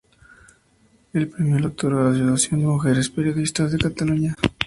El 1.13 1.27
premio 1.27 1.59
lo 1.59 1.67
otorga 1.67 2.01
la 2.05 2.09
Asociación 2.09 2.61
de 2.61 2.65
Mujeres 2.65 3.09
Periodistas 3.11 3.71
de 3.71 3.77
Cataluña. 3.77 4.35